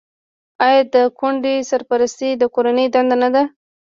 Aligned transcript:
آیا 0.65 0.81
د 0.95 0.97
کونډې 1.19 1.55
سرپرستي 1.69 2.29
د 2.41 2.43
کورنۍ 2.53 2.87
دنده 2.93 3.15
نه 3.23 3.29
ده؟ 3.35 3.43